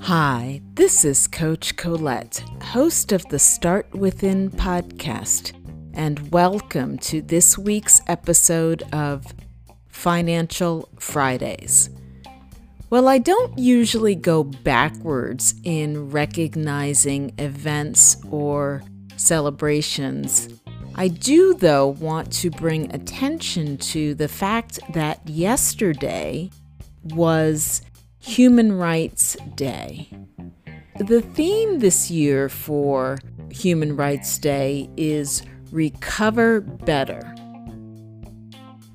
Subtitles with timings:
[0.00, 5.52] Hi, this is Coach Colette, host of the Start Within podcast,
[5.94, 9.32] and welcome to this week's episode of
[9.86, 11.88] Financial Fridays.
[12.90, 18.82] Well, I don't usually go backwards in recognizing events or
[19.16, 20.48] celebrations.
[20.96, 26.50] I do, though, want to bring attention to the fact that yesterday
[27.02, 27.82] was
[28.20, 30.08] Human Rights Day.
[30.98, 33.18] The theme this year for
[33.50, 37.34] Human Rights Day is Recover Better.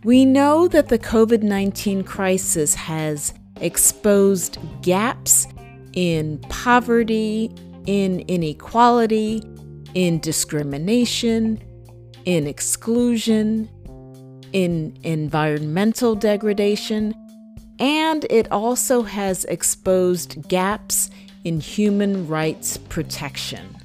[0.05, 5.47] We know that the COVID 19 crisis has exposed gaps
[5.91, 7.51] in poverty,
[7.85, 9.43] in inequality,
[9.93, 11.61] in discrimination,
[12.29, 13.67] in exclusion,
[14.53, 17.11] in environmental degradation,
[17.79, 21.09] and it also has exposed gaps
[21.43, 23.75] in human rights protection.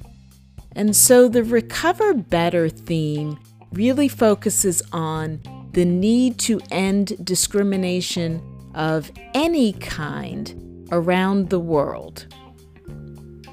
[0.73, 3.39] And so the Recover Better theme
[3.71, 8.43] really focuses on the need to end discrimination
[8.75, 12.27] of any kind around the world.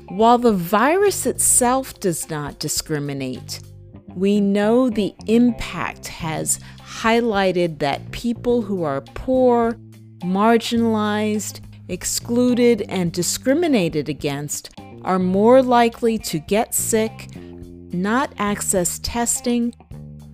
[0.09, 3.63] While the virus itself does not discriminate,
[4.15, 9.77] we know the impact has highlighted that people who are poor
[10.21, 14.71] marginalized, excluded, and discriminated against
[15.03, 19.75] are more likely to get sick, not access testing,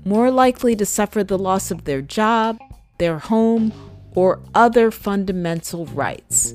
[0.04, 2.58] more likely to suffer the loss of their job,
[2.98, 3.72] their home,
[4.14, 6.52] or other fundamental rights.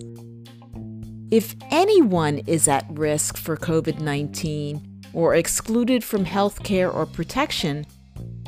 [1.31, 7.86] If anyone is at risk for COVID 19 or excluded from health care or protection,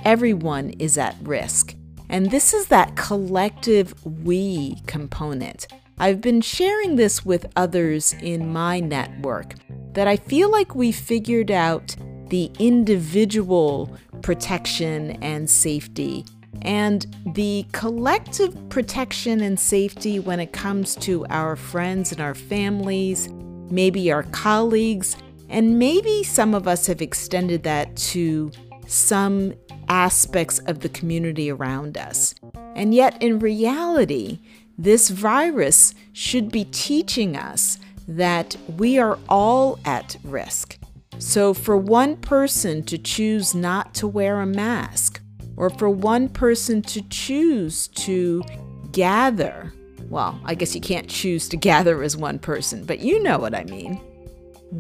[0.04, 1.76] everyone is at risk.
[2.10, 5.68] And this is that collective we component.
[5.98, 9.56] I've been sharing this with others in my network
[9.94, 11.96] that I feel like we figured out
[12.28, 16.26] the individual protection and safety
[16.62, 23.30] and the collective protection and safety when it comes to our friends and our families,
[23.70, 25.16] maybe our colleagues,
[25.50, 28.52] and maybe some of us have extended that to
[28.88, 29.54] some
[29.88, 32.36] aspects of the community around us.
[32.76, 34.40] And yet, in reality,
[34.78, 40.78] this virus should be teaching us that we are all at risk.
[41.18, 45.22] So, for one person to choose not to wear a mask,
[45.58, 48.44] or for one person to choose to
[48.92, 49.74] gather,
[50.10, 53.56] well, I guess you can't choose to gather as one person, but you know what
[53.56, 54.02] I mean.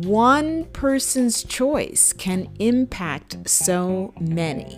[0.04, 4.78] One person's choice can impact so many.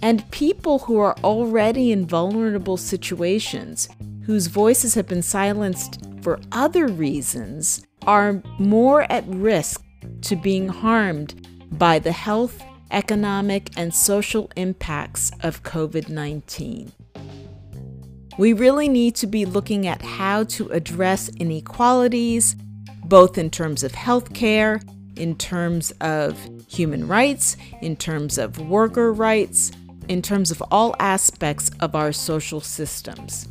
[0.00, 3.88] And people who are already in vulnerable situations,
[4.24, 9.82] whose voices have been silenced for other reasons, are more at risk
[10.20, 12.62] to being harmed by the health,
[12.92, 16.92] economic, and social impacts of COVID 19.
[18.38, 22.54] We really need to be looking at how to address inequalities,
[23.12, 24.82] both in terms of healthcare,
[25.16, 29.70] in terms of human rights, in terms of worker rights,
[30.08, 33.48] in terms of all aspects of our social systems.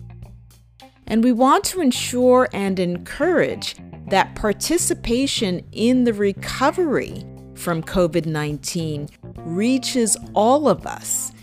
[1.05, 3.75] And we want to ensure and encourage
[4.07, 7.23] that participation in the recovery
[7.53, 9.09] from COVID 19
[9.45, 11.33] reaches all of us,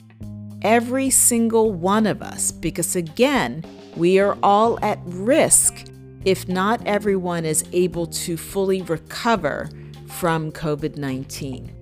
[0.62, 3.62] every single one of us, because again,
[3.94, 5.87] we are all at risk
[6.28, 9.70] if not everyone is able to fully recover
[10.08, 11.72] from COVID 19.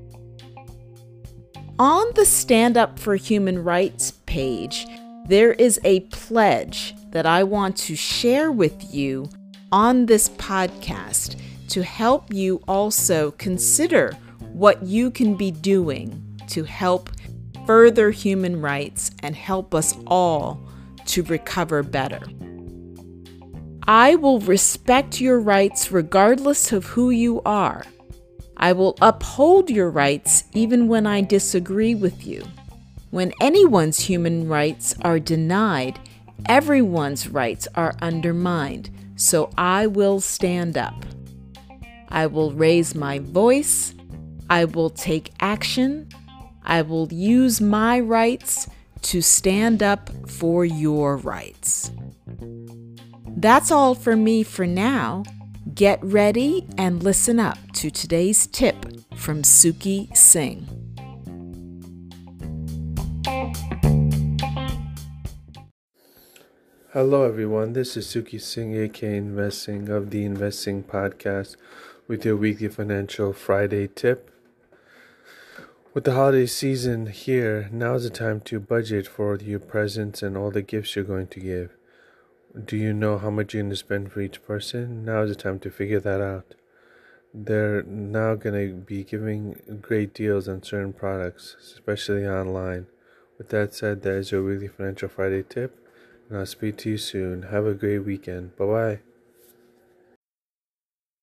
[1.81, 4.87] On the Stand Up for Human Rights page,
[5.27, 9.29] there is a pledge that I want to share with you
[9.73, 11.41] on this podcast
[11.71, 14.13] to help you also consider
[14.53, 17.11] what you can be doing to help
[17.67, 20.61] further human rights and help us all
[21.07, 22.23] to recover better.
[23.89, 27.85] I will respect your rights regardless of who you are.
[28.57, 32.43] I will uphold your rights even when I disagree with you.
[33.11, 36.01] When anyone's human rights are denied,
[36.47, 41.07] everyone's rights are undermined, so I will stand up.
[42.09, 43.95] I will raise my voice.
[44.51, 46.09] I will take action.
[46.65, 48.69] I will use my rights
[49.03, 51.93] to stand up for your rights.
[53.39, 55.23] That's all for me for now.
[55.75, 60.67] Get ready and listen up to today's tip from Suki Singh.
[66.95, 67.75] Hello, everyone.
[67.75, 71.57] This is Suki Singh, AK Investing of the Invest Sing Podcast,
[72.09, 74.31] with your weekly financial Friday tip.
[75.93, 80.39] With the holiday season here, now is the time to budget for your presents and
[80.39, 81.76] all the gifts you're going to give.
[82.65, 85.05] Do you know how much you're going to spend for each person?
[85.05, 86.55] Now is the time to figure that out.
[87.35, 92.87] They're now going to be giving great deals on certain products, especially online.
[93.37, 95.87] With that said, that is your weekly financial Friday tip
[96.29, 97.43] and I'll speak to you soon.
[97.43, 98.57] Have a great weekend.
[98.57, 98.99] Bye bye.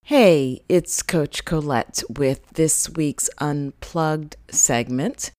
[0.04, 5.32] Hey, it's Coach Colette with this week's Unplugged segment.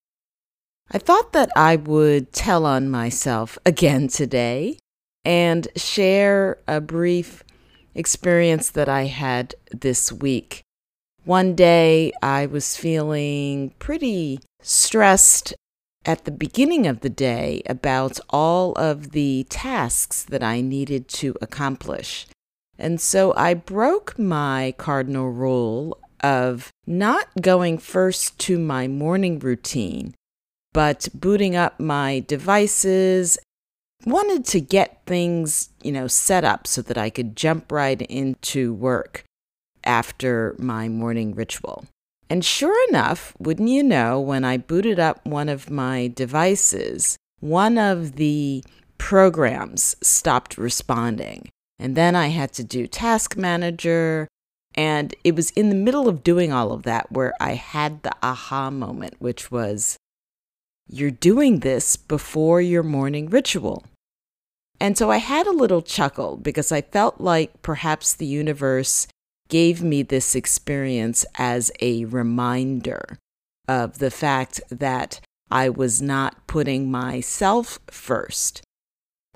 [0.91, 4.79] I thought that I would tell on myself again today
[5.25, 7.43] and share a brief
[7.95, 10.63] experience that I had this week.
[11.25, 15.55] One day I was feeling pretty stressed
[16.05, 21.35] at the beginning of the day about all of the tasks that I needed to
[21.41, 22.27] accomplish.
[22.79, 30.15] And so I broke my cardinal rule of not going first to my morning routine,
[30.73, 33.39] but booting up my devices.
[34.07, 38.75] Wanted to get things, you know, set up so that I could jump right into
[38.75, 39.25] work
[39.83, 41.87] after my morning ritual.
[42.29, 47.79] And sure enough, wouldn't you know, when I booted up one of my devices, one
[47.79, 48.65] of the
[48.99, 51.49] programs stopped responding.
[51.79, 54.29] And then I had to do Task Manager.
[54.75, 58.13] And it was in the middle of doing all of that where I had the
[58.23, 59.97] aha moment, which was
[60.89, 63.85] you're doing this before your morning ritual.
[64.81, 69.07] And so I had a little chuckle because I felt like perhaps the universe
[69.49, 73.19] gave me this experience as a reminder
[73.69, 78.63] of the fact that I was not putting myself first.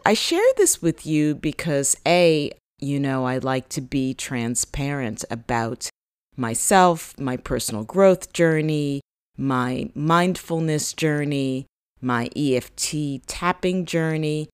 [0.05, 5.89] I share this with you because A, you know, I like to be transparent about
[6.37, 9.01] myself, my personal growth journey,
[9.37, 11.67] my mindfulness journey,
[12.01, 14.49] my EFT tapping journey.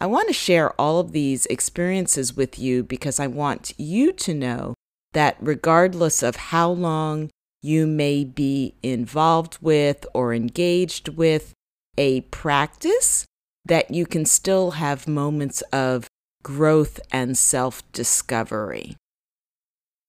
[0.00, 4.34] I want to share all of these experiences with you because I want you to
[4.34, 4.74] know
[5.12, 7.30] that regardless of how long
[7.62, 11.54] you may be involved with or engaged with
[11.96, 13.24] a practice,
[13.64, 16.06] that you can still have moments of
[16.42, 18.96] growth and self discovery.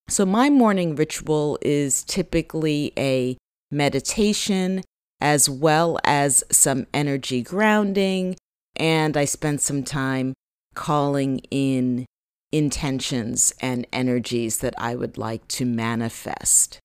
[0.08, 3.38] So, my morning ritual is typically a
[3.70, 4.82] meditation
[5.20, 8.36] as well as some energy grounding,
[8.76, 10.34] and I spent some time
[10.74, 12.06] calling in
[12.52, 16.78] intentions and energies that I would like to manifest.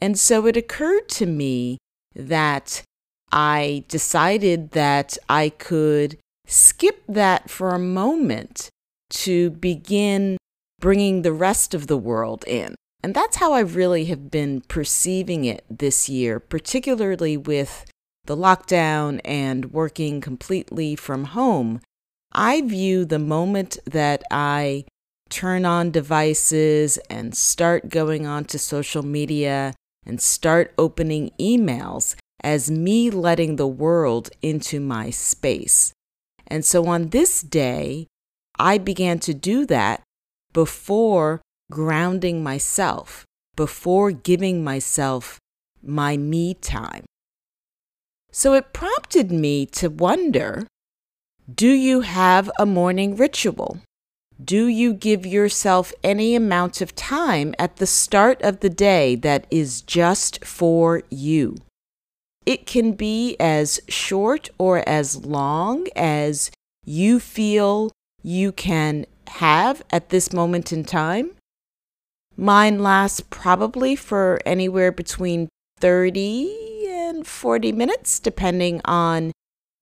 [0.00, 1.78] And so it occurred to me
[2.14, 2.82] that
[3.32, 8.68] I decided that I could skip that for a moment
[9.10, 10.36] to begin
[10.80, 12.74] bringing the rest of the world in.
[13.02, 17.84] And that's how I really have been perceiving it this year, particularly with
[18.26, 21.80] the lockdown and working completely from home.
[22.32, 24.84] I view the moment that I
[25.28, 29.74] turn on devices and start going on to social media
[30.06, 35.92] and start opening emails as me letting the world into my space.
[36.46, 38.06] And so on this day,
[38.58, 40.02] I began to do that
[40.52, 41.40] before
[41.70, 43.24] grounding myself,
[43.56, 45.38] before giving myself
[45.82, 47.04] my me time.
[48.36, 50.66] So it prompted me to wonder
[51.54, 53.78] do you have a morning ritual?
[54.44, 59.46] Do you give yourself any amount of time at the start of the day that
[59.52, 61.58] is just for you?
[62.44, 66.50] It can be as short or as long as
[66.84, 71.30] you feel you can have at this moment in time.
[72.36, 75.48] Mine lasts probably for anywhere between
[75.78, 76.73] 30
[77.04, 79.32] and 40 minutes, depending on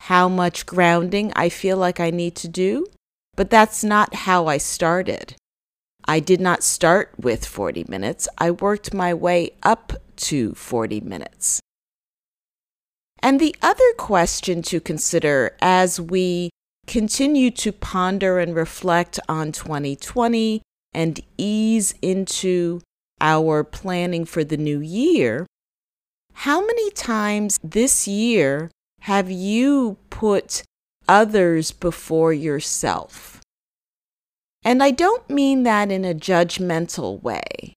[0.01, 2.87] how much grounding I feel like I need to do.
[3.37, 5.35] But that's not how I started.
[6.05, 8.29] I did not start with 40 minutes.
[8.37, 11.61] I worked my way up to 40 minutes.
[13.23, 16.51] And the other question to consider as we
[16.89, 20.61] continue to ponder and reflect on 2020
[20.93, 22.81] and ease into
[23.21, 25.47] our planning for the new year,
[26.35, 28.71] how many times this year
[29.03, 30.63] have you put
[31.09, 33.41] others before yourself.
[34.65, 37.75] And I don't mean that in a judgmental way.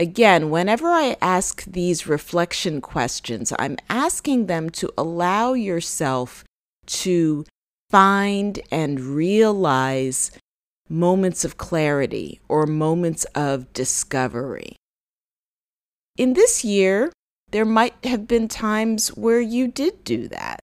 [0.00, 6.44] Again, whenever I ask these reflection questions, I'm asking them to allow yourself
[6.86, 7.44] to
[7.90, 10.32] find and realize
[10.88, 14.76] moments of clarity or moments of discovery.
[16.16, 17.12] In this year,
[17.54, 20.58] there might have been times where you did do that.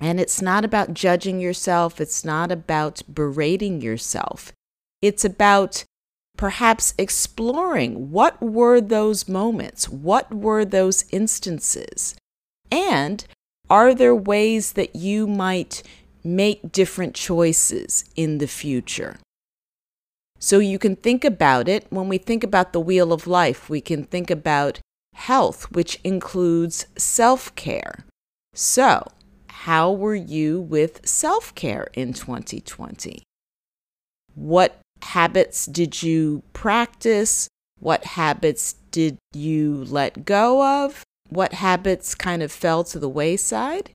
[0.00, 4.52] And it's not about judging yourself, it's not about berating yourself.
[5.00, 5.84] It's about
[6.36, 12.16] perhaps exploring what were those moments, what were those instances,
[12.72, 13.24] and
[13.70, 15.84] are there ways that you might
[16.24, 19.20] make different choices in the future?
[20.40, 21.86] So you can think about it.
[21.90, 24.80] When we think about the wheel of life, we can think about
[25.14, 28.04] health, which includes self care.
[28.54, 29.08] So,
[29.48, 33.22] how were you with self care in 2020?
[34.34, 37.48] What habits did you practice?
[37.78, 41.04] What habits did you let go of?
[41.28, 43.90] What habits kind of fell to the wayside?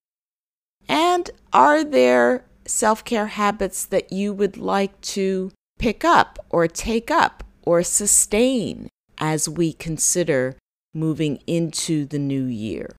[0.89, 7.11] And are there self care habits that you would like to pick up or take
[7.11, 10.57] up or sustain as we consider
[10.97, 12.95] moving into the new year?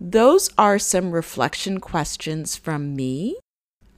[0.00, 3.36] Those are some reflection questions from me.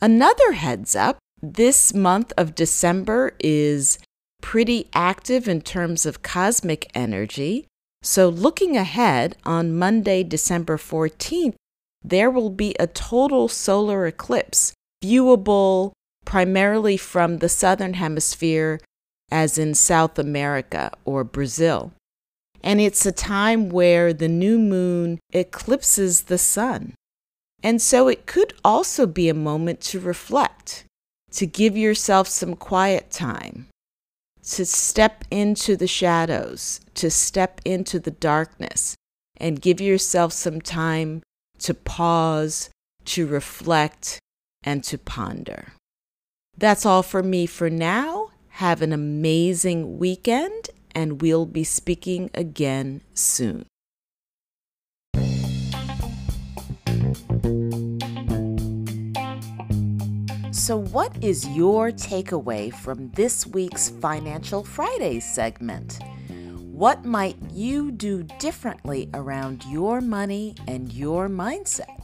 [0.00, 3.98] Another heads up this month of December is
[4.40, 7.66] pretty active in terms of cosmic energy.
[8.02, 11.54] So, looking ahead on Monday, December 14th,
[12.02, 14.72] there will be a total solar eclipse
[15.04, 15.92] viewable
[16.24, 18.80] primarily from the southern hemisphere,
[19.30, 21.92] as in South America or Brazil.
[22.62, 26.94] And it's a time where the new moon eclipses the sun.
[27.62, 30.84] And so it could also be a moment to reflect,
[31.32, 33.68] to give yourself some quiet time,
[34.42, 38.94] to step into the shadows, to step into the darkness,
[39.36, 41.22] and give yourself some time
[41.58, 42.70] to pause,
[43.04, 44.18] to reflect,
[44.62, 45.72] and to ponder.
[46.56, 48.30] That's all for me for now.
[48.54, 53.66] Have an amazing weekend and we'll be speaking again soon.
[60.52, 65.98] So, what is your takeaway from this week's Financial Friday segment?
[66.80, 72.00] What might you do differently around your money and your mindset?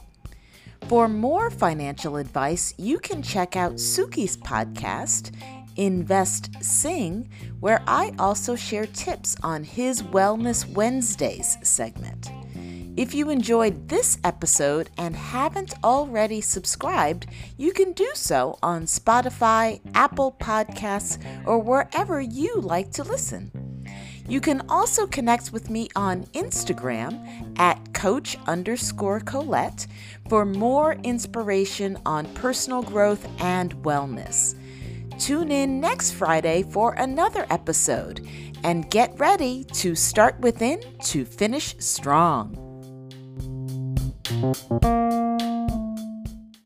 [0.87, 5.33] For more financial advice, you can check out Suki's podcast
[5.77, 7.29] Invest Sing,
[7.59, 12.31] where I also share tips on his Wellness Wednesdays segment.
[12.97, 19.79] If you enjoyed this episode and haven't already subscribed, you can do so on Spotify,
[19.93, 23.51] Apple Podcasts, or wherever you like to listen.
[24.27, 29.85] You can also connect with me on Instagram at coach underscore Colette
[30.27, 34.55] for more inspiration on personal growth and wellness.
[35.19, 38.27] Tune in next Friday for another episode
[38.63, 42.55] and get ready to start within to finish strong.